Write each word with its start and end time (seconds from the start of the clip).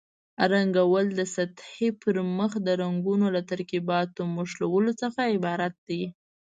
رنګول 0.53 1.05
د 1.15 1.21
سطحې 1.35 1.89
پر 2.01 2.15
مخ 2.37 2.51
د 2.67 2.69
رنګونو 2.81 3.25
له 3.35 3.41
ترکیباتو 3.51 4.21
مښلو 4.35 4.91
څخه 5.01 5.21
عبارت 5.35 5.73
دي. 5.87 6.03